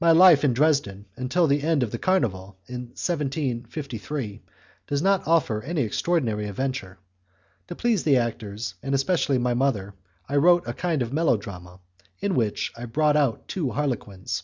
[0.00, 4.42] My life in Dresden until the end of the carnival in 1753
[4.88, 6.98] does not offer any extraordinary adventure.
[7.68, 9.94] To please the actors, and especially my mother,
[10.28, 11.78] I wrote a kind of melodrama,
[12.18, 14.42] in which I brought out two harlequins.